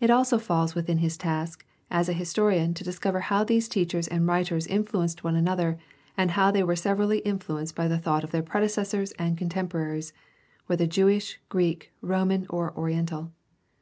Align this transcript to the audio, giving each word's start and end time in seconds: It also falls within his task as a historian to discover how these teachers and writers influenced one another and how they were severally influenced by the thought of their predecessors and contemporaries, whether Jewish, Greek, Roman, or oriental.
It 0.00 0.10
also 0.10 0.36
falls 0.38 0.74
within 0.74 0.98
his 0.98 1.16
task 1.16 1.64
as 1.90 2.10
a 2.10 2.12
historian 2.12 2.74
to 2.74 2.84
discover 2.84 3.20
how 3.20 3.42
these 3.42 3.70
teachers 3.70 4.06
and 4.06 4.26
writers 4.26 4.66
influenced 4.66 5.24
one 5.24 5.34
another 5.34 5.78
and 6.14 6.32
how 6.32 6.50
they 6.50 6.62
were 6.62 6.76
severally 6.76 7.20
influenced 7.20 7.74
by 7.74 7.88
the 7.88 7.96
thought 7.96 8.22
of 8.22 8.32
their 8.32 8.42
predecessors 8.42 9.12
and 9.12 9.38
contemporaries, 9.38 10.12
whether 10.66 10.86
Jewish, 10.86 11.40
Greek, 11.48 11.90
Roman, 12.02 12.46
or 12.50 12.76
oriental. 12.76 13.32